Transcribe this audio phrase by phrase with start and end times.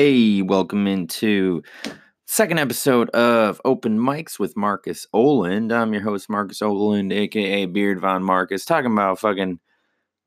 [0.00, 1.64] Hey, welcome into
[2.24, 5.72] second episode of Open Mics with Markus Oland.
[5.72, 9.58] I'm your host, Markus Oland, aka Beard Von Markus, talking about fucking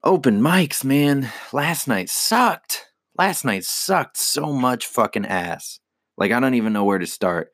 [0.04, 1.30] open mics, man.
[1.54, 2.88] Last night sucked.
[3.18, 5.80] Last night sucked so much fucking ass.
[6.18, 7.54] Like, I don't even know where to start.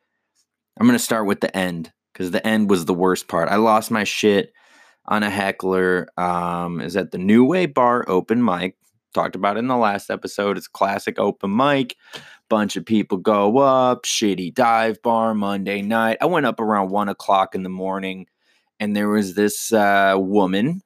[0.80, 3.48] I'm gonna start with the end because the end was the worst part.
[3.48, 4.54] I lost my shit
[5.06, 6.08] on a heckler.
[6.18, 8.76] Um, is at the New Way Bar open mic
[9.14, 10.58] talked about in the last episode.
[10.58, 11.96] It's classic open mic.
[12.50, 16.18] Bunch of people go up, shitty dive bar Monday night.
[16.22, 18.28] I went up around one o'clock in the morning,
[18.80, 20.82] and there was this uh, woman.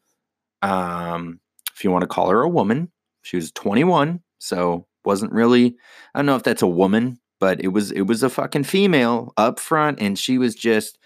[0.62, 1.40] Um,
[1.76, 5.76] if you want to call her a woman, she was 21, so wasn't really.
[6.14, 9.34] I don't know if that's a woman, but it was it was a fucking female
[9.38, 10.98] up front, and she was just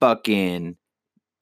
[0.00, 0.76] fucking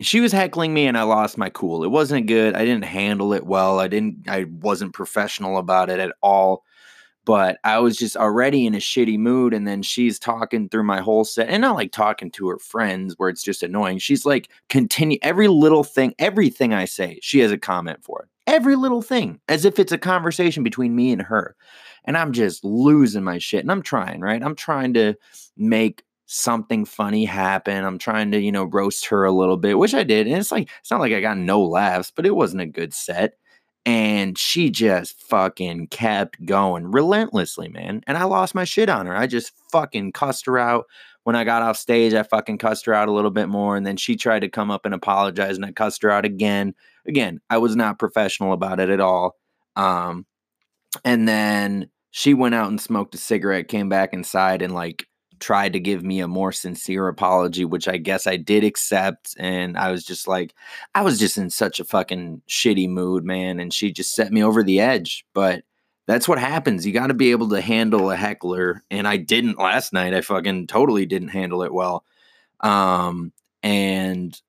[0.05, 1.85] she was heckling me and I lost my cool.
[1.85, 2.55] It wasn't good.
[2.55, 3.81] I didn't handle it well.
[3.81, 6.65] I didn't I wasn't professional about it at all.
[7.25, 11.01] But I was just already in a shitty mood and then she's talking through my
[11.01, 13.99] whole set and not like talking to her friends where it's just annoying.
[13.99, 18.29] She's like continue every little thing, everything I say, she has a comment for it.
[18.49, 21.55] Every little thing as if it's a conversation between me and her.
[22.05, 24.43] And I'm just losing my shit and I'm trying, right?
[24.43, 25.15] I'm trying to
[25.57, 27.85] make something funny happen.
[27.85, 30.27] I'm trying to, you know, roast her a little bit, which I did.
[30.27, 32.95] And it's like, it's not like I got no laughs, but it wasn't a good
[32.95, 33.35] set.
[33.85, 38.03] And she just fucking kept going relentlessly, man.
[38.07, 39.17] And I lost my shit on her.
[39.17, 40.87] I just fucking cussed her out.
[41.25, 43.77] When I got off stage, I fucking cussed her out a little bit more.
[43.77, 46.75] And then she tried to come up and apologize, and I cussed her out again.
[47.07, 49.37] Again, I was not professional about it at all.
[49.77, 50.27] Um,
[51.05, 55.07] and then she went out and smoked a cigarette, came back inside, and like
[55.43, 59.35] tried to give me a more sincere apology, which I guess I did accept.
[59.39, 60.55] And I was just like,
[60.95, 63.61] I was just in such a fucking shitty mood, man.
[63.61, 65.27] And she just set me over the edge.
[65.35, 65.65] But
[66.07, 66.87] that's what happens.
[66.87, 68.83] You got to be able to handle a heckler.
[68.91, 70.15] And I didn't last night.
[70.15, 72.05] I fucking totally didn't handle it well.
[72.61, 73.33] Um,
[73.63, 74.41] and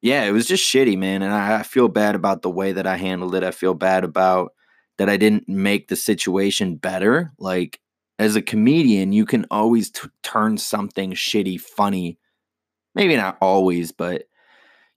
[0.00, 1.22] yeah, it was just shitty, man.
[1.22, 3.44] And I, I feel bad about the way that I handled it.
[3.44, 4.52] I feel bad about
[4.98, 7.30] that I didn't make the situation better.
[7.38, 7.78] Like,
[8.22, 12.18] as a comedian, you can always t- turn something shitty funny.
[12.94, 14.24] Maybe not always, but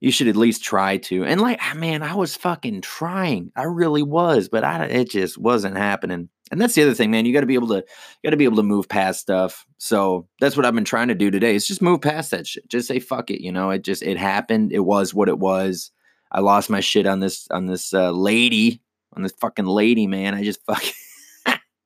[0.01, 1.23] you should at least try to.
[1.23, 3.51] And like, ah, man, I was fucking trying.
[3.55, 6.29] I really was, but I it just wasn't happening.
[6.51, 7.25] And that's the other thing, man.
[7.25, 7.83] You got to be able to
[8.23, 9.65] got to be able to move past stuff.
[9.77, 11.55] So that's what I've been trying to do today.
[11.55, 12.69] Is just move past that shit.
[12.69, 13.43] Just say fuck it.
[13.43, 14.71] You know, it just it happened.
[14.71, 15.91] It was what it was.
[16.31, 18.81] I lost my shit on this on this uh, lady
[19.15, 20.35] on this fucking lady, man.
[20.35, 20.93] I just fucking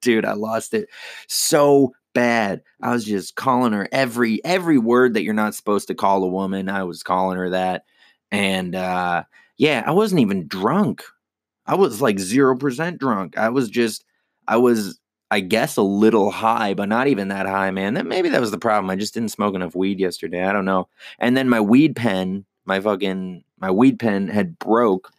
[0.02, 0.90] dude, I lost it
[1.28, 2.62] so bad.
[2.82, 6.30] I was just calling her every every word that you're not supposed to call a
[6.30, 6.70] woman.
[6.70, 7.84] I was calling her that.
[8.32, 9.24] And uh
[9.58, 11.04] yeah, I wasn't even drunk.
[11.66, 13.38] I was like 0% drunk.
[13.38, 14.04] I was just
[14.48, 15.00] I was
[15.32, 17.94] I guess a little high, but not even that high, man.
[17.94, 18.90] That maybe that was the problem.
[18.90, 20.44] I just didn't smoke enough weed yesterday.
[20.44, 20.88] I don't know.
[21.20, 25.12] And then my weed pen, my fucking my weed pen had broke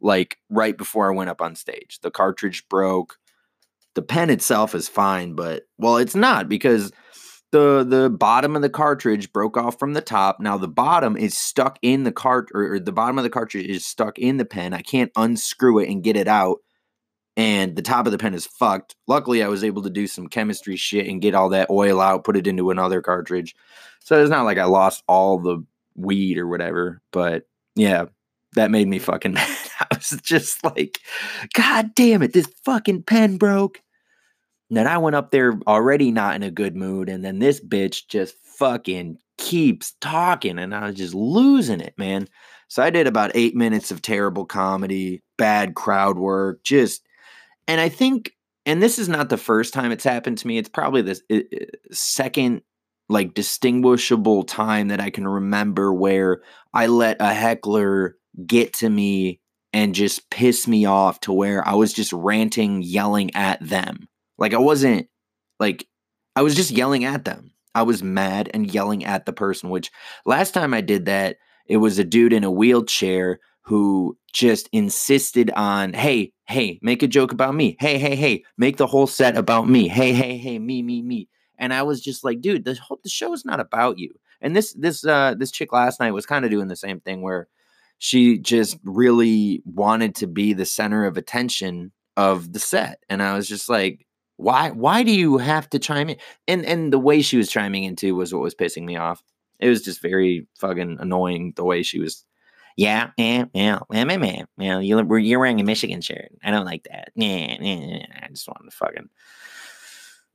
[0.00, 1.98] like right before I went up on stage.
[2.02, 3.18] The cartridge broke
[4.00, 6.90] the pen itself is fine, but well, it's not because
[7.52, 10.40] the the bottom of the cartridge broke off from the top.
[10.40, 13.66] Now the bottom is stuck in the cart or, or the bottom of the cartridge
[13.66, 14.72] is stuck in the pen.
[14.72, 16.60] I can't unscrew it and get it out.
[17.36, 18.96] And the top of the pen is fucked.
[19.06, 22.24] Luckily, I was able to do some chemistry shit and get all that oil out,
[22.24, 23.54] put it into another cartridge.
[23.98, 25.62] So it's not like I lost all the
[25.94, 27.02] weed or whatever.
[27.12, 27.44] But
[27.76, 28.06] yeah,
[28.54, 29.58] that made me fucking mad.
[29.80, 31.00] I was just like,
[31.54, 33.82] God damn it, this fucking pen broke.
[34.70, 37.08] And then I went up there already not in a good mood.
[37.08, 40.58] And then this bitch just fucking keeps talking.
[40.58, 42.28] And I was just losing it, man.
[42.68, 47.02] So I did about eight minutes of terrible comedy, bad crowd work, just,
[47.66, 48.30] and I think,
[48.64, 50.56] and this is not the first time it's happened to me.
[50.56, 51.20] It's probably the
[51.90, 52.62] second
[53.08, 56.42] like distinguishable time that I can remember where
[56.72, 58.16] I let a heckler
[58.46, 59.40] get to me
[59.72, 64.06] and just piss me off to where I was just ranting, yelling at them.
[64.40, 65.08] Like I wasn't
[65.60, 65.86] like
[66.34, 67.52] I was just yelling at them.
[67.74, 69.90] I was mad and yelling at the person, which
[70.26, 75.50] last time I did that, it was a dude in a wheelchair who just insisted
[75.52, 77.76] on, hey, hey, make a joke about me.
[77.78, 79.86] Hey, hey, hey, make the whole set about me.
[79.86, 81.28] Hey, hey, hey, me, me, me.
[81.58, 84.10] And I was just like, dude, the whole the show is not about you.
[84.40, 87.22] And this this uh this chick last night was kind of doing the same thing
[87.22, 87.48] where
[87.98, 93.00] she just really wanted to be the center of attention of the set.
[93.10, 94.06] And I was just like,
[94.40, 96.16] why why do you have to chime in?
[96.48, 99.22] And and the way she was chiming into was what was pissing me off.
[99.58, 102.24] It was just very fucking annoying the way she was.
[102.76, 104.46] Yeah, yeah, yeah, yeah, man, man.
[104.56, 106.30] You know, you're, wearing a Michigan shirt.
[106.42, 107.10] I don't like that.
[107.14, 109.10] Yeah, yeah, I just wanted to fucking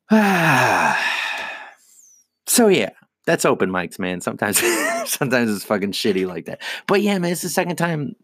[2.46, 2.92] so yeah,
[3.25, 4.22] that's open mics, man.
[4.22, 4.58] Sometimes,
[5.12, 6.62] sometimes it's fucking shitty like that.
[6.88, 8.16] But yeah, man, it's the second time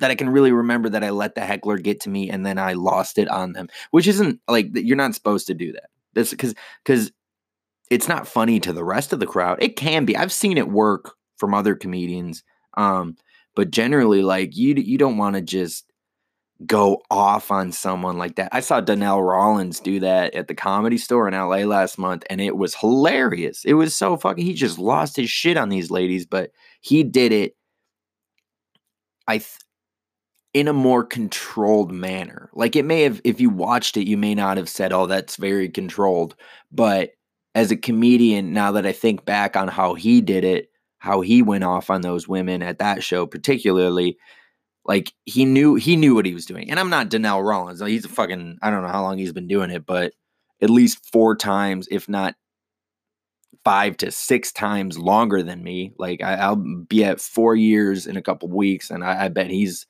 [0.00, 2.58] that I can really remember that I let the heckler get to me and then
[2.58, 5.90] I lost it on them, which isn't like you're not supposed to do that.
[6.14, 6.54] This because
[6.84, 7.12] because
[7.90, 9.58] it's not funny to the rest of the crowd.
[9.62, 10.16] It can be.
[10.16, 12.42] I've seen it work from other comedians,
[12.76, 13.16] um,
[13.54, 15.90] but generally, like you you don't want to just
[16.66, 18.50] go off on someone like that.
[18.52, 22.40] I saw Donnell Rawlins do that at the comedy store in LA last month, and
[22.40, 23.64] it was hilarious.
[23.64, 26.50] It was so fucking, he just lost his shit on these ladies, but
[26.80, 27.56] he did it.
[29.26, 29.58] I, th-
[30.52, 32.50] in a more controlled manner.
[32.54, 35.36] Like it may have, if you watched it, you may not have said, oh, that's
[35.36, 36.34] very controlled.
[36.72, 37.12] But
[37.54, 41.40] as a comedian, now that I think back on how he did it, how he
[41.40, 44.18] went off on those women at that show, particularly,
[44.84, 46.70] like he knew he knew what he was doing.
[46.70, 47.80] And I'm not Donnell Rawlins.
[47.80, 50.12] He's a fucking I don't know how long he's been doing it, but
[50.60, 52.34] at least four times, if not
[53.64, 55.92] five to six times longer than me.
[55.98, 59.50] Like I, will be at four years in a couple weeks, and I, I, bet
[59.50, 59.86] he's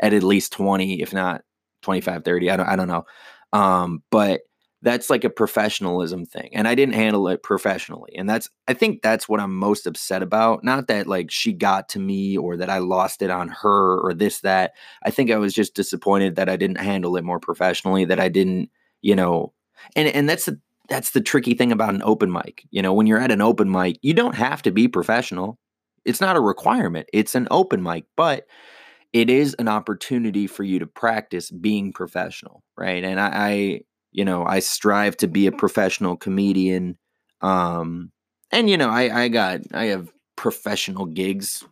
[0.00, 1.42] at at least 20, if not
[1.82, 2.50] 25, 30.
[2.50, 3.04] I don't I don't know.
[3.52, 4.40] Um, but
[4.84, 9.00] that's like a professionalism thing and i didn't handle it professionally and that's i think
[9.00, 12.68] that's what i'm most upset about not that like she got to me or that
[12.68, 16.50] i lost it on her or this that i think i was just disappointed that
[16.50, 18.70] i didn't handle it more professionally that i didn't
[19.00, 19.52] you know
[19.96, 20.60] and and that's the
[20.90, 23.70] that's the tricky thing about an open mic you know when you're at an open
[23.70, 25.58] mic you don't have to be professional
[26.04, 28.46] it's not a requirement it's an open mic but
[29.14, 33.80] it is an opportunity for you to practice being professional right and i, I
[34.14, 36.96] you know, I strive to be a professional comedian.
[37.42, 38.12] Um,
[38.52, 41.64] and you know, I I got I have professional gigs.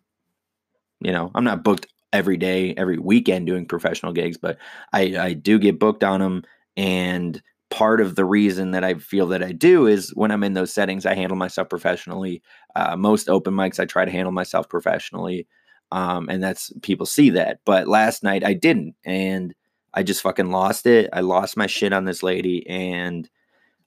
[1.01, 4.59] You know, I'm not booked every day, every weekend doing professional gigs, but
[4.93, 6.43] I I do get booked on them
[6.77, 7.41] and
[7.71, 10.75] part of the reason that I feel that I do is when I'm in those
[10.75, 12.43] settings, I handle myself professionally.
[12.77, 15.47] Uh, most open mics, I try to handle myself professionally.
[15.93, 17.61] Um, and that's people see that.
[17.67, 18.95] But last night I didn't.
[19.05, 19.55] And
[19.93, 21.11] I just fucking lost it.
[21.13, 22.67] I lost my shit on this lady.
[22.67, 23.29] And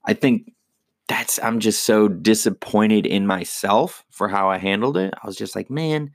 [0.06, 0.54] I think
[1.08, 5.16] that's, I'm just so disappointed in myself for how I handled it.
[5.22, 6.12] I was just like, man.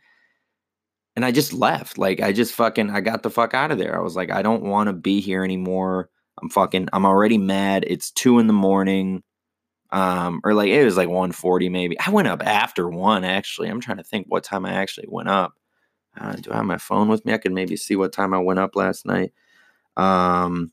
[1.16, 1.98] And I just left.
[1.98, 3.98] Like, I just fucking, I got the fuck out of there.
[3.98, 6.08] I was like, I don't want to be here anymore.
[6.40, 7.84] I'm fucking, I'm already mad.
[7.88, 9.24] It's two in the morning.
[9.90, 11.98] Um, or like it was like 140 maybe.
[11.98, 13.68] I went up after one actually.
[13.68, 15.54] I'm trying to think what time I actually went up.
[16.20, 17.32] Uh, do I have my phone with me?
[17.32, 19.32] I could maybe see what time I went up last night.
[19.96, 20.72] Um,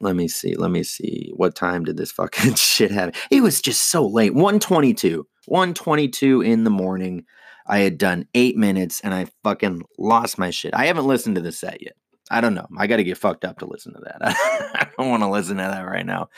[0.00, 0.54] let me see.
[0.54, 1.32] Let me see.
[1.34, 3.14] What time did this fucking shit happen?
[3.30, 4.34] It was just so late.
[4.34, 5.26] 122.
[5.46, 7.24] 122 in the morning.
[7.66, 10.74] I had done eight minutes and I fucking lost my shit.
[10.74, 11.94] I haven't listened to the set yet.
[12.30, 12.66] I don't know.
[12.76, 14.18] I got to get fucked up to listen to that.
[14.22, 16.28] I don't want to listen to that right now.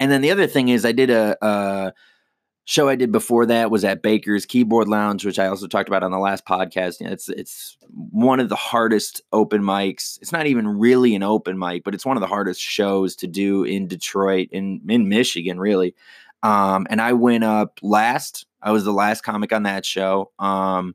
[0.00, 1.92] And then the other thing is, I did a, a
[2.66, 6.02] show I did before that was at Baker's Keyboard Lounge, which I also talked about
[6.02, 7.00] on the last podcast.
[7.00, 10.18] You know, it's it's one of the hardest open mics.
[10.22, 13.26] It's not even really an open mic, but it's one of the hardest shows to
[13.26, 15.94] do in Detroit, in in Michigan, really.
[16.42, 18.46] Um, and I went up last.
[18.62, 20.30] I was the last comic on that show.
[20.38, 20.94] Um,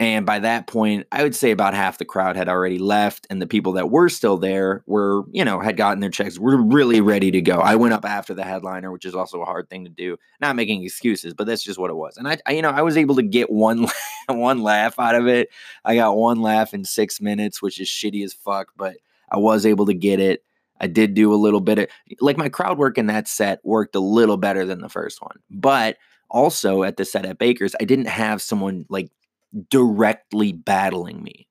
[0.00, 3.42] and by that point, I would say about half the crowd had already left, and
[3.42, 7.00] the people that were still there were, you know, had gotten their checks, were really
[7.00, 7.58] ready to go.
[7.58, 10.16] I went up after the headliner, which is also a hard thing to do.
[10.40, 12.16] Not making excuses, but that's just what it was.
[12.16, 13.88] And I, I you know, I was able to get one,
[14.28, 15.48] one laugh out of it.
[15.84, 18.98] I got one laugh in six minutes, which is shitty as fuck, but
[19.30, 20.44] I was able to get it.
[20.80, 21.88] I did do a little bit of
[22.20, 25.40] like my crowd work in that set worked a little better than the first one,
[25.50, 25.96] but
[26.30, 29.10] also at the set at Baker's, I didn't have someone like
[29.70, 31.48] directly battling me.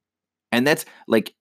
[0.51, 1.33] And that's like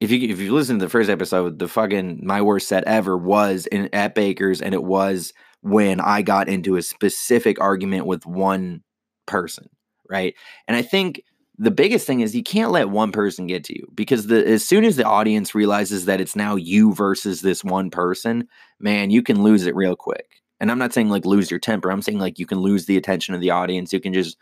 [0.00, 3.16] if you if you listen to the first episode, the fucking my worst set ever
[3.16, 8.24] was in at Baker's, and it was when I got into a specific argument with
[8.24, 8.82] one
[9.26, 9.68] person,
[10.08, 10.34] right?
[10.66, 11.22] And I think
[11.58, 14.66] the biggest thing is you can't let one person get to you because the as
[14.66, 18.48] soon as the audience realizes that it's now you versus this one person,
[18.78, 20.40] man, you can lose it real quick.
[20.58, 21.90] And I'm not saying like lose your temper.
[21.90, 23.92] I'm saying like you can lose the attention of the audience.
[23.92, 24.38] You can just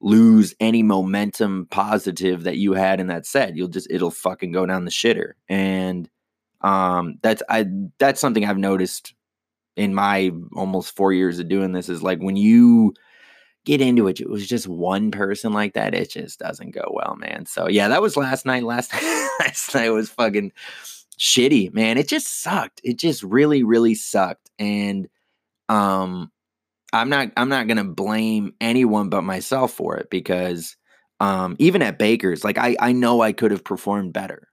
[0.00, 3.56] lose any momentum positive that you had in that set.
[3.56, 5.32] You'll just it'll fucking go down the shitter.
[5.48, 6.08] And
[6.60, 7.66] um that's I
[7.98, 9.14] that's something I've noticed
[9.76, 12.94] in my almost 4 years of doing this is like when you
[13.64, 17.16] get into it, it was just one person like that, it just doesn't go well,
[17.16, 17.46] man.
[17.46, 18.62] So yeah, that was last night.
[18.62, 18.92] Last
[19.40, 20.52] last night was fucking
[21.18, 21.98] shitty, man.
[21.98, 22.80] It just sucked.
[22.84, 24.50] It just really, really sucked.
[24.58, 25.08] And
[25.68, 26.30] um
[27.00, 30.76] I'm not I'm not gonna blame anyone but myself for it because
[31.20, 34.48] um, even at Baker's, like I I know I could have performed better.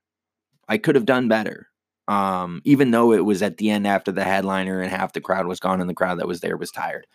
[0.67, 1.67] I could have done better.
[2.07, 5.47] Um, even though it was at the end after the headliner and half the crowd
[5.47, 7.07] was gone and the crowd that was there was tired.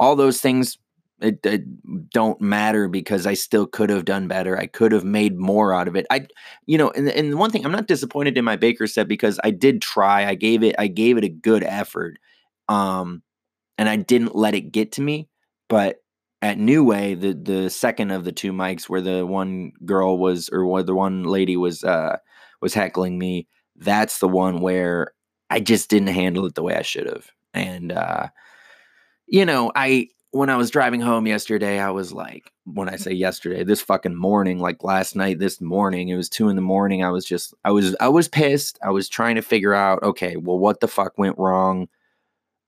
[0.00, 0.78] All those things
[1.22, 4.58] it, it, don't matter because I still could have done better.
[4.58, 6.06] I could have made more out of it.
[6.10, 6.26] I,
[6.66, 9.50] you know, and, and one thing I'm not disappointed in my baker set because I
[9.50, 10.26] did try.
[10.26, 12.18] I gave it, I gave it a good effort,
[12.68, 13.22] um,
[13.78, 15.28] and I didn't let it get to me.
[15.68, 16.02] But
[16.40, 20.48] at New Way, the the second of the two mics where the one girl was
[20.50, 22.18] or where the one lady was uh
[22.60, 25.12] was heckling me, that's the one where
[25.50, 27.30] I just didn't handle it the way I should have.
[27.54, 28.28] And uh
[29.26, 33.12] you know, I when I was driving home yesterday, I was like, when I say
[33.12, 37.04] yesterday, this fucking morning, like last night, this morning, it was two in the morning.
[37.04, 38.78] I was just, I was, I was pissed.
[38.82, 41.88] I was trying to figure out, okay, well, what the fuck went wrong?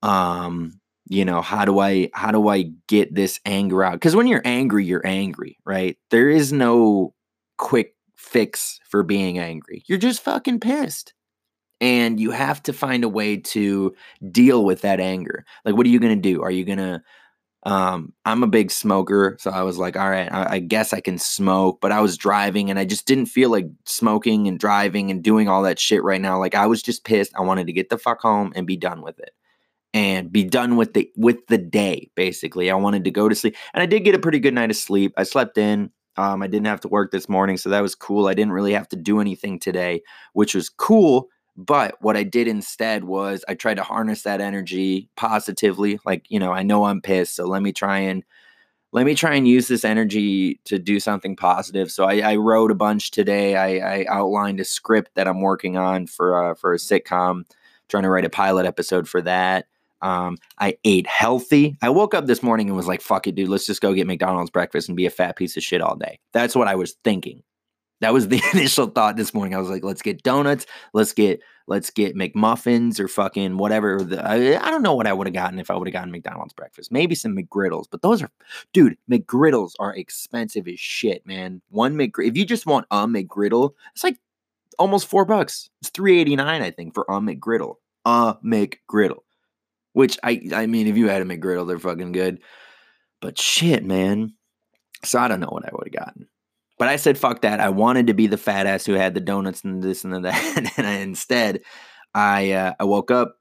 [0.03, 3.95] Um, you know, how do I, how do I get this anger out?
[3.95, 5.99] Because when you're angry, you're angry, right?
[6.11, 7.15] There is no
[7.59, 9.85] quick fix for being angry.
[9.87, 11.13] You're just fucking pissed.
[11.81, 13.95] And you have to find a way to
[14.31, 15.45] deal with that anger.
[15.65, 16.43] Like, what are you to do?
[16.43, 17.03] Are you to,
[17.65, 21.01] um, I'm a big smoker, so I was like, all right, I, I, guess I
[21.01, 21.81] can smoke.
[21.81, 25.49] But I was driving, and I just didn't feel like smoking and driving and doing
[25.49, 26.39] all that shit right now.
[26.39, 27.33] Like I was just pissed.
[27.37, 29.31] I wanted to get the fuck home and be done with it,
[29.95, 32.11] and be done with the with the day.
[32.15, 34.71] Basically, I wanted to go to sleep, and I did get a pretty good night
[34.71, 35.15] of sleep.
[35.17, 35.91] I slept in.
[36.17, 38.29] Um, I didn't have to work this morning, so that was cool.
[38.29, 40.03] I didn't really have to do anything today,
[40.35, 45.09] which was cool but what I did instead was I tried to harness that energy
[45.17, 46.01] positively.
[46.05, 48.25] Like, you know, I know I'm pissed, so let me try and
[48.93, 51.91] let me try and use this energy to do something positive.
[51.91, 53.57] So I, I wrote a bunch today.
[53.57, 57.45] I, I, outlined a script that I'm working on for uh, for a sitcom.
[57.89, 59.67] trying to write a pilot episode for that.
[60.05, 61.77] Um, I ate healthy.
[61.83, 63.49] I woke up this morning and was like, "Fuck it, dude.
[63.49, 66.21] Let's just go get McDonald's breakfast and be a fat piece of shit all day."
[66.33, 67.43] That's what I was thinking.
[68.01, 69.55] That was the initial thought this morning.
[69.55, 74.03] I was like, let's get donuts, let's get let's get McMuffins or fucking whatever.
[74.03, 76.11] The, I, I don't know what I would have gotten if I would have gotten
[76.11, 76.93] McDonald's breakfast.
[76.93, 78.29] Maybe some McGriddles, but those are,
[78.75, 81.63] dude, McGriddles are expensive as shit, man.
[81.71, 84.19] One McGriddle, if you just want a McGriddle, it's like
[84.79, 85.71] almost four bucks.
[85.81, 87.77] It's three eighty nine, I think, for a McGriddle.
[88.05, 89.23] A McGriddle,
[89.95, 92.41] which I I mean, if you had a McGriddle, they're fucking good.
[93.23, 94.35] But shit, man.
[95.05, 96.29] So I don't know what I would have gotten.
[96.79, 97.61] But I said, fuck that.
[97.61, 100.73] I wanted to be the fat ass who had the donuts and this and that.
[100.77, 101.63] and I, instead,
[102.15, 103.37] I uh, I woke up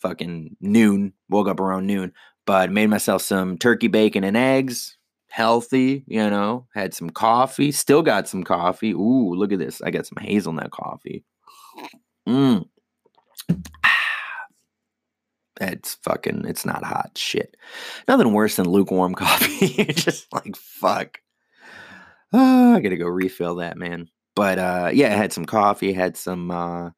[0.00, 2.12] fucking noon, woke up around noon,
[2.46, 4.96] but made myself some turkey bacon and eggs,
[5.28, 8.92] healthy, you know, had some coffee, still got some coffee.
[8.92, 9.80] Ooh, look at this.
[9.80, 11.24] I got some hazelnut coffee.
[12.28, 12.66] Mmm.
[15.60, 17.56] It's fucking, it's not hot shit.
[18.06, 19.66] Nothing worse than lukewarm coffee.
[19.66, 21.18] You're just like, fuck
[22.32, 24.08] oh, I gotta go refill that, man.
[24.34, 26.90] But uh, yeah, I had some coffee, had some uh,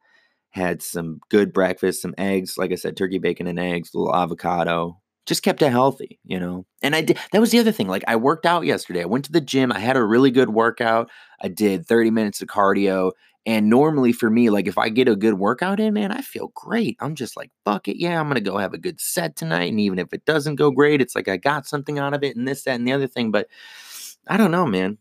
[0.50, 5.00] had some good breakfast, some eggs, like I said, turkey bacon and eggs, little avocado.
[5.26, 6.66] Just kept it healthy, you know.
[6.82, 7.88] And I did that was the other thing.
[7.88, 9.02] Like I worked out yesterday.
[9.02, 9.70] I went to the gym.
[9.72, 11.10] I had a really good workout.
[11.40, 13.12] I did 30 minutes of cardio.
[13.50, 16.52] And normally for me, like if I get a good workout in, man, I feel
[16.54, 16.96] great.
[17.00, 17.98] I'm just like, fuck it.
[17.98, 19.70] Yeah, I'm going to go have a good set tonight.
[19.70, 22.36] And even if it doesn't go great, it's like I got something out of it
[22.36, 23.30] and this, that, and the other thing.
[23.30, 23.48] But
[24.28, 24.98] I don't know, man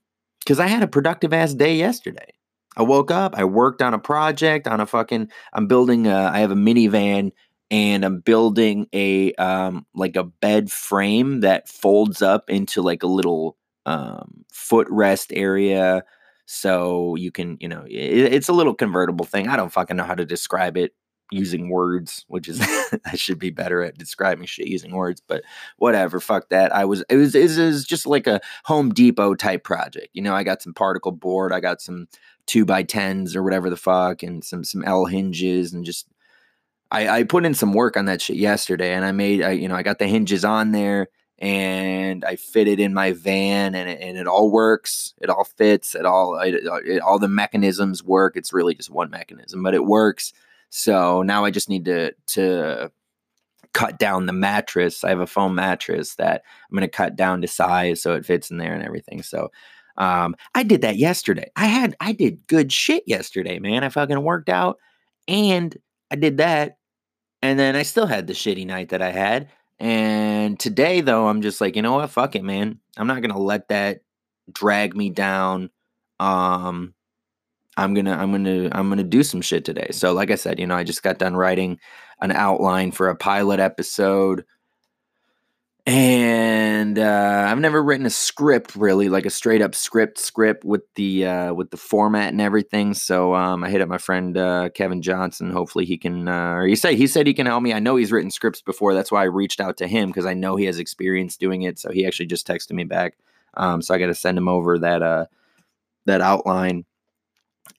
[0.49, 2.33] because I had a productive ass day yesterday.
[2.75, 5.29] I woke up, I worked on a project on a fucking.
[5.53, 6.07] I'm building.
[6.07, 7.31] A, I have a minivan
[7.69, 13.07] and I'm building a um like a bed frame that folds up into like a
[13.07, 16.03] little um footrest area
[16.51, 20.03] so you can you know it, it's a little convertible thing i don't fucking know
[20.03, 20.93] how to describe it
[21.31, 22.59] using words, which is
[23.05, 25.43] I should be better at describing shit using words, but
[25.77, 26.19] whatever.
[26.19, 26.73] Fuck that.
[26.73, 30.09] I was it was it was just like a Home Depot type project.
[30.13, 32.07] You know, I got some particle board, I got some
[32.47, 36.07] two by tens or whatever the fuck, and some some L hinges, and just
[36.91, 39.67] I, I put in some work on that shit yesterday, and I made I, you
[39.67, 41.09] know I got the hinges on there.
[41.39, 45.13] And I fit it in my van, and it, and it all works.
[45.21, 45.95] It all fits.
[45.95, 46.55] It all it,
[46.85, 48.35] it, all the mechanisms work.
[48.35, 50.33] It's really just one mechanism, but it works
[50.69, 52.91] so now I just need to to
[53.73, 55.03] cut down the mattress.
[55.03, 58.25] I have a foam mattress that I'm going to cut down to size so it
[58.25, 59.21] fits in there and everything.
[59.21, 59.51] So
[59.97, 61.51] um, I did that yesterday.
[61.55, 63.83] I had I did good shit yesterday, man.
[63.83, 64.77] I fucking worked out
[65.27, 65.75] and
[66.11, 66.77] I did that.
[67.41, 69.49] And then I still had the shitty night that I had.
[69.79, 72.09] And today though, I'm just like, you know what?
[72.09, 72.79] Fuck it, man.
[72.97, 74.01] I'm not to let that
[74.51, 75.69] drag me down.
[76.19, 76.93] Um
[77.77, 79.89] I'm gonna I'm gonna I'm gonna do some shit today.
[79.91, 81.79] So like I said, you know, I just got done writing
[82.21, 84.43] an outline for a pilot episode.
[85.89, 90.83] And uh, I've never written a script really, like a straight up script script with
[90.93, 92.93] the uh, with the format and everything.
[92.93, 95.49] So um, I hit up my friend uh, Kevin Johnson.
[95.49, 97.73] Hopefully he can, uh, or he said he said he can help me.
[97.73, 98.93] I know he's written scripts before.
[98.93, 101.79] That's why I reached out to him because I know he has experience doing it.
[101.79, 103.17] So he actually just texted me back.
[103.55, 105.25] Um, so I got to send him over that uh,
[106.05, 106.85] that outline.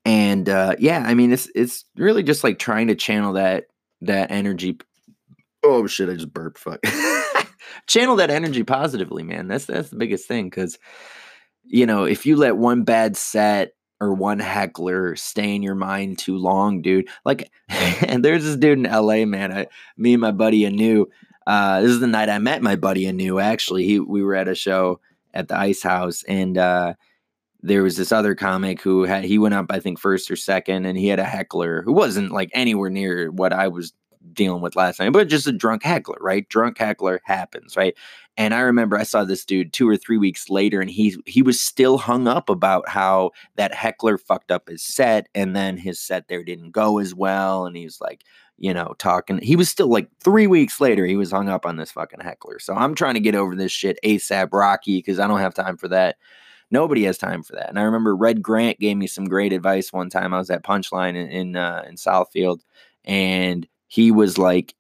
[0.05, 3.67] And uh, yeah, I mean it's it's really just like trying to channel that
[4.01, 4.81] that energy.
[5.63, 6.09] Oh shit!
[6.09, 6.59] I just burped.
[6.59, 6.81] Fuck.
[7.87, 9.49] channel that energy positively, man.
[9.49, 10.79] That's that's the biggest thing because
[11.65, 16.19] you know if you let one bad set or one heckler stay in your mind
[16.19, 17.09] too long, dude.
[17.25, 19.53] Like, and there's this dude in LA, man.
[19.53, 21.07] I, me and my buddy Anu.
[21.47, 23.39] Uh, this is the night I met my buddy Anu.
[23.39, 25.01] Actually, he we were at a show
[25.35, 26.95] at the Ice House, and uh,
[27.63, 30.87] there was this other comic who had he went up, I think, first or second,
[30.87, 33.93] and he had a heckler who wasn't like anywhere near what I was
[34.35, 36.49] dealing with last night, but just a drunk heckler, right?
[36.49, 37.95] Drunk heckler happens, right?
[38.37, 41.43] And I remember I saw this dude two or three weeks later, and he he
[41.43, 46.01] was still hung up about how that heckler fucked up his set, and then his
[46.01, 48.25] set there didn't go as well, and he was like,
[48.61, 49.39] you know, talking.
[49.39, 52.59] He was still like three weeks later, he was hung up on this fucking heckler.
[52.59, 55.77] So I'm trying to get over this shit ASAP Rocky because I don't have time
[55.77, 56.17] for that.
[56.71, 57.69] Nobody has time for that.
[57.69, 60.33] And I remember Red Grant gave me some great advice one time.
[60.33, 62.61] I was at Punchline in in, uh, in Southfield,
[63.05, 64.75] and he was like,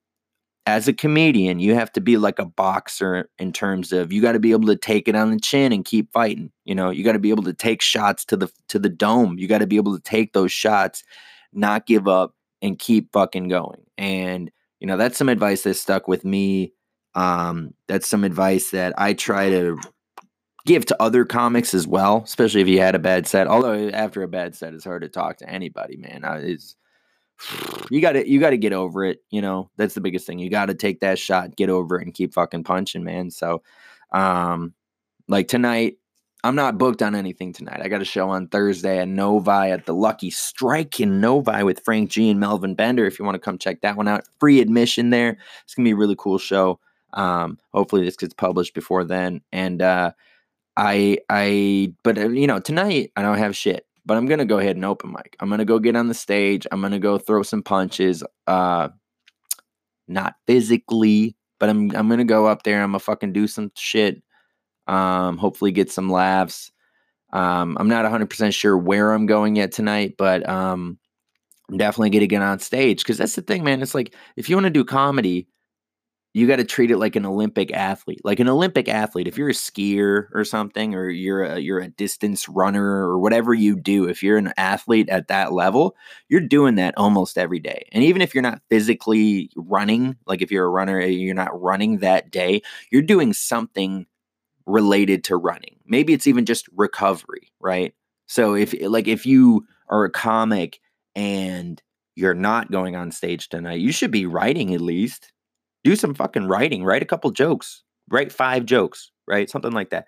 [0.67, 4.33] as a comedian, you have to be like a boxer in terms of you got
[4.33, 6.53] to be able to take it on the chin and keep fighting.
[6.65, 9.37] You know, you got to be able to take shots to the to the dome.
[9.37, 11.03] You got to be able to take those shots,
[11.53, 13.83] not give up, and keep fucking going.
[13.99, 14.49] And
[14.79, 16.73] you know, that's some advice that stuck with me.
[17.17, 19.77] Um, that's some advice that I try to
[20.67, 23.49] give to other comics as well, especially if you had a bad set.
[23.49, 26.23] Although after a bad set, it's hard to talk to anybody, man.
[26.45, 26.77] It's
[27.91, 29.23] you got to you got to get over it.
[29.31, 30.39] You know, that's the biggest thing.
[30.39, 33.31] You got to take that shot, get over it, and keep fucking punching, man.
[33.31, 33.63] So,
[34.13, 34.75] um,
[35.29, 35.99] like tonight,
[36.43, 37.81] I'm not booked on anything tonight.
[37.83, 41.85] I got a show on Thursday at Novi at the Lucky Strike in Novi with
[41.85, 43.07] Frank G and Melvin Bender.
[43.07, 45.39] If you want to come check that one out, free admission there.
[45.65, 46.81] It's gonna be a really cool show.
[47.13, 49.43] Um, hopefully this gets published before then.
[49.53, 50.13] And uh,
[50.77, 54.59] I I but uh, you know tonight I don't have shit but I'm gonna go
[54.59, 55.37] ahead and open mic.
[55.39, 56.67] I'm gonna go get on the stage.
[56.73, 58.25] I'm gonna go throw some punches.
[58.45, 58.89] Uh,
[60.09, 62.83] not physically, but I'm I'm gonna go up there.
[62.83, 64.21] I'm gonna fucking do some shit.
[64.89, 66.73] Um, hopefully get some laughs.
[67.33, 70.99] Um, I'm not 100% sure where I'm going yet tonight, but um,
[71.71, 73.81] I'm definitely gonna get on stage because that's the thing, man.
[73.81, 75.47] It's like if you want to do comedy,
[76.33, 78.21] you got to treat it like an Olympic athlete.
[78.25, 81.89] Like an Olympic athlete, if you're a skier or something, or you're a you're a
[81.89, 85.97] distance runner or whatever you do, if you're an athlete at that level,
[86.29, 87.89] you're doing that almost every day.
[87.93, 91.99] And even if you're not physically running, like if you're a runner, you're not running
[91.99, 92.63] that day,
[92.93, 94.07] you're doing something
[94.67, 95.77] related to running.
[95.85, 97.93] Maybe it's even just recovery, right?
[98.27, 100.79] So if like if you are a comic
[101.17, 101.83] and
[102.15, 105.33] you're not going on stage tonight, you should be writing at least
[105.85, 109.49] do some fucking writing, write a couple jokes, write five jokes, right?
[109.49, 110.07] Something like that.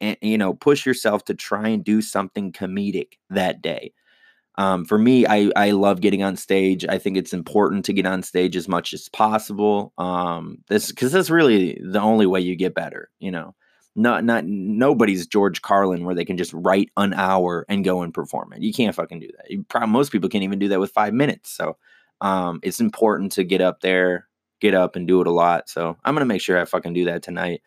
[0.00, 3.92] And, you know, push yourself to try and do something comedic that day.
[4.56, 6.84] Um, for me, I, I love getting on stage.
[6.88, 9.92] I think it's important to get on stage as much as possible.
[9.96, 13.10] Um, this because that's really the only way you get better.
[13.20, 13.54] You know,
[13.96, 18.12] not not nobody's George Carlin where they can just write an hour and go and
[18.12, 18.62] perform it.
[18.62, 19.50] You can't fucking do that.
[19.50, 21.50] You probably most people can't even do that with five minutes.
[21.50, 21.76] So
[22.20, 24.26] um, it's important to get up there,
[24.60, 25.68] get up and do it a lot.
[25.68, 27.62] So I'm gonna make sure I fucking do that tonight.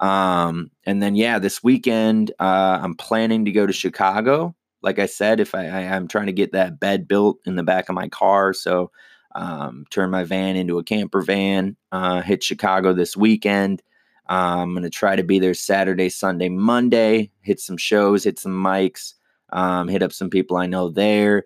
[0.00, 4.54] Um, and then yeah, this weekend uh, I'm planning to go to Chicago.
[4.82, 7.62] Like I said, if I, I am trying to get that bed built in the
[7.62, 8.90] back of my car, so
[9.34, 11.76] um, turn my van into a camper van.
[11.90, 13.82] Uh, hit Chicago this weekend.
[14.28, 17.30] Uh, I'm gonna try to be there Saturday, Sunday, Monday.
[17.40, 19.14] Hit some shows, hit some mics,
[19.50, 21.44] um, hit up some people I know there,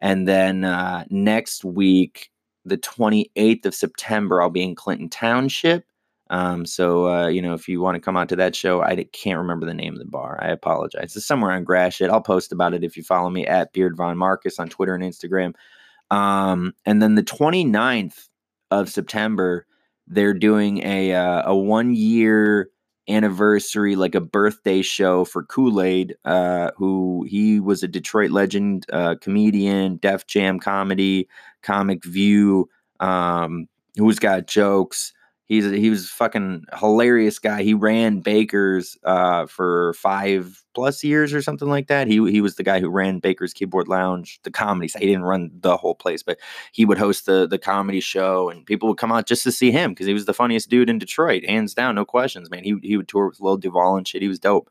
[0.00, 2.29] and then uh, next week
[2.64, 5.84] the 28th of September, I'll be in Clinton Township.
[6.30, 9.04] Um, so, uh, you know, if you want to come out to that show, I
[9.12, 10.38] can't remember the name of the bar.
[10.40, 11.16] I apologize.
[11.16, 12.08] It's somewhere on Gratiot.
[12.08, 15.02] I'll post about it if you follow me at Beard Von Markus on Twitter and
[15.02, 15.54] Instagram.
[16.10, 18.28] Um, and then the 29th
[18.70, 19.66] of September,
[20.06, 22.70] they're doing a, uh, a one year
[23.10, 28.86] anniversary, like a birthday show for Kool Aid, uh, who he was a Detroit legend,
[28.92, 31.28] uh, comedian, Def Jam comedy,
[31.62, 32.68] Comic View,
[33.00, 35.12] um, who's got jokes.
[35.50, 37.64] He's he was a fucking hilarious guy.
[37.64, 42.06] He ran Baker's uh, for five plus years or something like that.
[42.06, 44.86] He he was the guy who ran Baker's Keyboard Lounge, the comedy.
[44.86, 46.38] So He didn't run the whole place, but
[46.70, 49.72] he would host the the comedy show, and people would come out just to see
[49.72, 52.62] him because he was the funniest dude in Detroit, hands down, no questions, man.
[52.62, 54.22] He he would tour with Lil Duval and shit.
[54.22, 54.70] He was dope,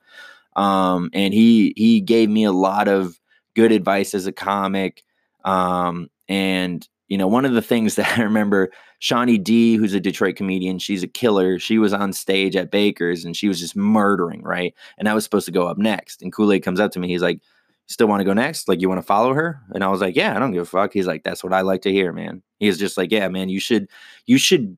[0.56, 3.20] um, and he he gave me a lot of
[3.54, 5.04] good advice as a comic,
[5.44, 10.00] um, and you know, one of the things that I remember, Shawnee D, who's a
[10.00, 11.60] Detroit comedian, she's a killer.
[11.60, 14.74] She was on stage at Baker's and she was just murdering, right?
[14.98, 16.22] And I was supposed to go up next.
[16.22, 17.10] And Kool Aid comes up to me.
[17.10, 17.41] He's like,
[17.88, 18.67] Still want to go next?
[18.67, 19.60] Like, you want to follow her?
[19.74, 20.93] And I was like, Yeah, I don't give a fuck.
[20.93, 22.43] He's like, That's what I like to hear, man.
[22.60, 23.89] He's just like, Yeah, man, you should,
[24.28, 24.78] you should,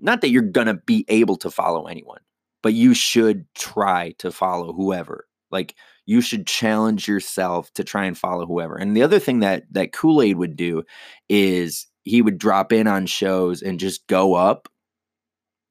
[0.00, 2.20] not that you're gonna be able to follow anyone,
[2.62, 5.27] but you should try to follow whoever.
[5.50, 5.74] Like,
[6.06, 8.76] you should challenge yourself to try and follow whoever.
[8.76, 10.82] And the other thing that that Kool-Aid would do
[11.28, 14.68] is he would drop in on shows and just go up.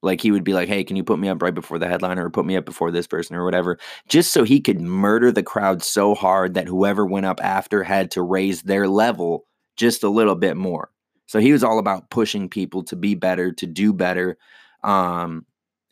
[0.03, 2.25] Like he would be like, "Hey, can you put me up right before the headliner
[2.25, 5.43] or put me up before this person or whatever?" Just so he could murder the
[5.43, 10.09] crowd so hard that whoever went up after had to raise their level just a
[10.09, 10.91] little bit more.
[11.25, 14.37] So he was all about pushing people to be better, to do better.
[14.83, 15.45] Um,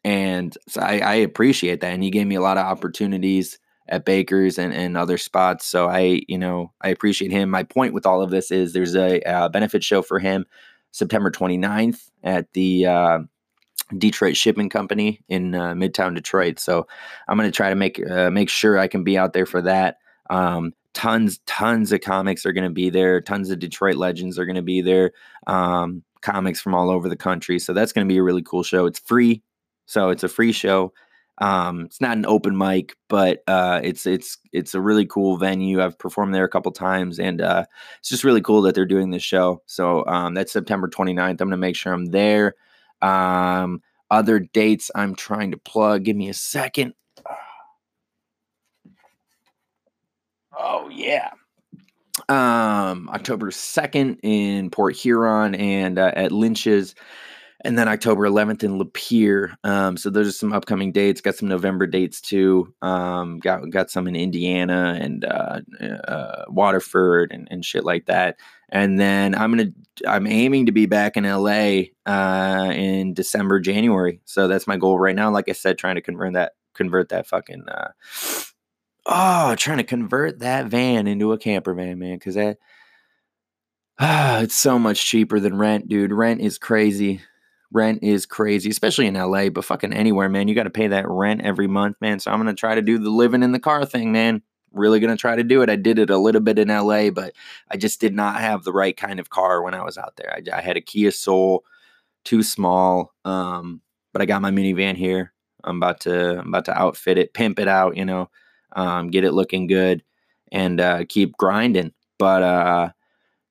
[0.04, 1.92] and so I, I appreciate that.
[1.94, 5.66] And he gave me a lot of opportunities at Baker's and, and other spots.
[5.66, 7.50] So I, you know, I appreciate him.
[7.50, 10.46] My point with all of this is there's a, a benefit show for him
[10.92, 13.20] September 29th at the uh,
[13.98, 16.60] Detroit Shipping Company in uh, Midtown Detroit.
[16.60, 16.88] So
[17.28, 19.62] I'm going to try to make uh, make sure I can be out there for
[19.62, 19.98] that.
[20.30, 23.22] Um, tons, tons of comics are going to be there.
[23.22, 25.12] Tons of Detroit legends are going to be there.
[25.46, 27.60] Um, comics from all over the country.
[27.60, 28.88] So that's going to be a really cool show.
[28.88, 29.44] It's free.
[29.86, 30.92] So it's a free show.
[31.40, 35.82] Um, it's not an open mic, but uh, it's it's it's a really cool venue.
[35.82, 37.66] I've performed there a couple times, and uh,
[38.00, 39.62] it's just really cool that they're doing this show.
[39.66, 41.30] So um, that's September 29th.
[41.30, 42.56] I'm gonna make sure I'm there.
[43.02, 46.04] Um, other dates I'm trying to plug.
[46.04, 46.94] Give me a second.
[50.58, 51.32] Oh yeah.
[52.30, 56.96] Um, October 2nd in Port Huron and uh, at Lynch's
[57.66, 59.56] and then October 11th in Lapeer.
[59.64, 61.20] Um, so those are some upcoming dates.
[61.20, 62.74] Got some November dates too.
[62.84, 65.62] Um, got got some in Indiana and uh,
[66.08, 68.38] uh, Waterford and, and shit like that.
[68.70, 69.72] And then I'm gonna
[70.08, 74.22] I'm aiming to be back in LA uh, in December January.
[74.26, 75.32] So that's my goal right now.
[75.32, 77.92] Like I said, trying to convert that convert that fucking uh,
[79.08, 82.18] oh trying to convert that van into a camper van, man.
[82.20, 82.60] Because that
[83.98, 86.14] ah, it's so much cheaper than rent, dude.
[86.14, 87.22] Rent is crazy
[87.72, 90.48] rent is crazy, especially in LA, but fucking anywhere, man.
[90.48, 92.20] You got to pay that rent every month, man.
[92.20, 94.42] So I'm going to try to do the living in the car thing, man.
[94.72, 95.70] Really going to try to do it.
[95.70, 97.34] I did it a little bit in LA, but
[97.72, 100.34] I just did not have the right kind of car when I was out there.
[100.34, 101.64] I, I had a Kia Soul,
[102.24, 103.14] too small.
[103.24, 103.82] Um,
[104.16, 105.34] but I got my minivan here.
[105.66, 108.30] I'm about to I'm about to outfit it, pimp it out, you know,
[108.76, 110.04] um, get it looking good,
[110.52, 111.92] and uh, keep grinding.
[112.18, 112.90] But uh,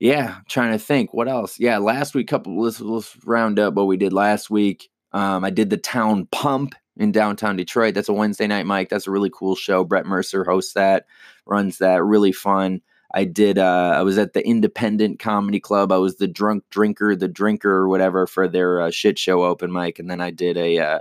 [0.01, 1.59] yeah, trying to think what else.
[1.59, 2.61] Yeah, last week, couple.
[2.61, 4.91] Let's let's round up what we did last week.
[5.13, 7.95] Um, I did the Town Pump in downtown Detroit.
[7.95, 8.89] That's a Wednesday night mic.
[8.89, 9.85] That's a really cool show.
[9.85, 11.07] Brett Mercer hosts that,
[11.47, 12.03] runs that.
[12.03, 12.81] Really fun.
[13.15, 13.59] I did.
[13.59, 15.93] Uh, I was at the Independent Comedy Club.
[15.93, 19.73] I was the drunk drinker, the drinker or whatever for their uh, shit show open
[19.73, 20.99] mic, and then I did a uh,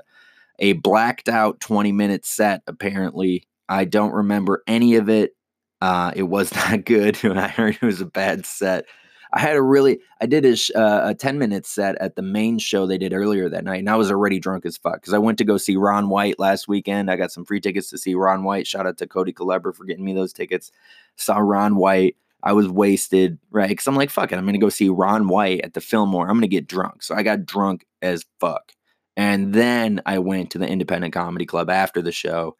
[0.60, 2.62] a blacked out twenty minute set.
[2.67, 5.36] Apparently, I don't remember any of it.
[5.84, 7.19] Uh, it was not good.
[7.26, 8.86] I heard it was a bad set.
[9.34, 12.58] I had a really, I did a, uh, a 10 minute set at the main
[12.58, 15.17] show they did earlier that night, and I was already drunk as fuck because I
[15.17, 17.12] went to go see Ron White last weekend.
[17.12, 18.65] I got some free tickets to see Ron White.
[18.65, 20.72] Shout out to Cody Kalebra for getting me those tickets.
[21.17, 22.15] Saw Ron White.
[22.43, 23.67] I was wasted, right?
[23.67, 24.38] Because I'm like, fuck it.
[24.38, 26.30] I'm going to go see Ron White at the Fillmore.
[26.30, 27.04] I'm going to get drunk.
[27.04, 28.72] So I got drunk as fuck.
[29.17, 32.56] And then I went to the Independent Comedy Club after the show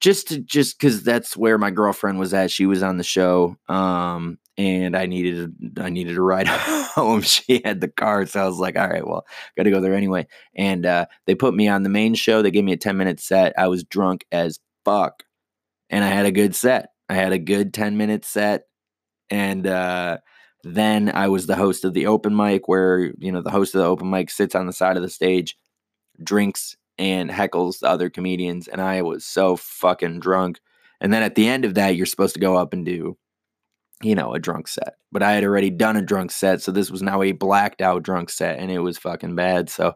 [0.00, 2.50] just to, just because that's where my girlfriend was at.
[2.50, 7.20] She was on the show, um, and I needed I needed a ride home.
[7.22, 9.94] She had the car, so I was like, all right, well, got to go there
[9.94, 10.26] anyway.
[10.54, 12.40] And uh, they put me on the main show.
[12.42, 13.52] They gave me a ten minute set.
[13.58, 15.22] I was drunk as fuck,
[15.90, 16.90] and I had a good set.
[17.08, 18.62] I had a good ten minute set,
[19.28, 20.18] and uh,
[20.64, 23.80] then I was the host of the open mic, where you know the host of
[23.80, 25.58] the open mic sits on the side of the stage,
[26.22, 28.68] drinks and heckles the other comedians.
[28.68, 30.60] And I was so fucking drunk.
[31.00, 33.16] And then at the end of that, you're supposed to go up and do,
[34.02, 34.96] you know, a drunk set.
[35.10, 36.60] But I had already done a drunk set.
[36.60, 39.70] So this was now a blacked out drunk set and it was fucking bad.
[39.70, 39.94] So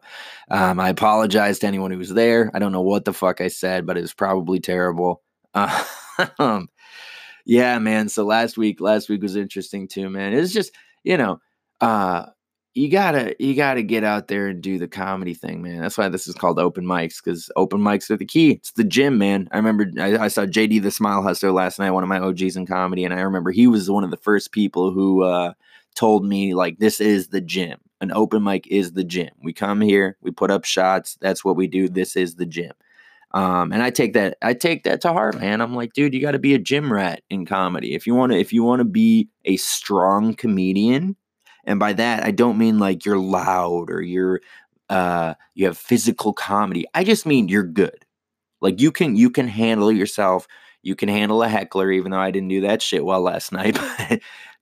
[0.49, 2.49] um, I apologize to anyone who was there.
[2.55, 5.21] I don't know what the fuck I said, but it was probably terrible.
[6.39, 6.69] Um,
[7.45, 8.07] yeah, man.
[8.07, 10.33] So last week, last week was interesting too, man.
[10.33, 10.71] It's just,
[11.03, 11.41] you know,
[11.81, 12.27] uh,
[12.75, 15.81] you gotta you gotta get out there and do the comedy thing, man.
[15.81, 18.51] That's why this is called open mics because open mics are the key.
[18.51, 19.47] It's the gym, man.
[19.51, 22.57] I remember I, I, saw JD the Smile Hustler last night, one of my OGs
[22.57, 25.53] in comedy, and I remember he was one of the first people who uh,
[25.95, 27.79] told me like this is the gym.
[28.01, 29.29] An open mic is the gym.
[29.41, 31.17] We come here, we put up shots.
[31.21, 31.87] That's what we do.
[31.87, 32.73] This is the gym.
[33.31, 35.61] Um, and I take that I take that to heart, man.
[35.61, 37.95] I'm like, dude, you got to be a gym rat in comedy.
[37.95, 41.15] If you want to if you want to be a strong comedian,
[41.65, 44.41] and by that, I don't mean like you're loud or you're
[44.89, 46.85] uh you have physical comedy.
[46.93, 48.05] I just mean you're good.
[48.61, 50.47] Like you can you can handle yourself.
[50.83, 53.77] You can handle a heckler, even though I didn't do that shit well last night.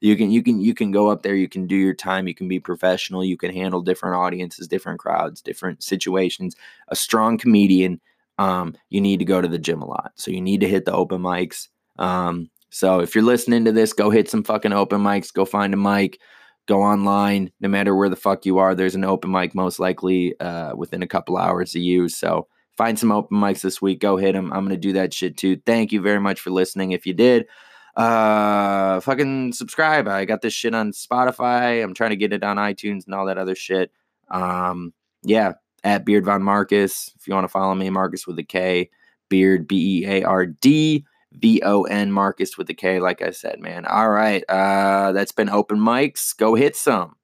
[0.01, 2.33] you can you can you can go up there, you can do your time, you
[2.35, 6.55] can be professional, you can handle different audiences, different crowds, different situations.
[6.87, 7.99] A strong comedian,
[8.37, 10.13] um, you need to go to the gym a lot.
[10.15, 11.67] So you need to hit the open mics.
[11.97, 15.73] Um, so if you're listening to this, go hit some fucking open mics, go find
[15.73, 16.19] a mic
[16.67, 20.39] go online no matter where the fuck you are there's an open mic most likely
[20.39, 22.07] uh, within a couple hours of you.
[22.09, 22.47] So
[22.77, 25.57] find some open mics this week go hit them i'm gonna do that shit too.
[25.65, 26.91] Thank you very much for listening.
[26.91, 27.47] If you did
[27.95, 30.07] uh fucking subscribe.
[30.07, 31.83] I got this shit on spotify.
[31.83, 33.91] I'm trying to get it on itunes and all that other shit.
[34.31, 37.11] Um yeah at beard von markus.
[37.19, 38.89] If you want to follow me markus with a k.
[39.29, 43.85] Beard b-e-a-r-d V O N Markus with the K, like I said, man.
[43.85, 44.43] All right.
[44.47, 46.35] Uh, that's been open mics.
[46.35, 47.15] Go hit some.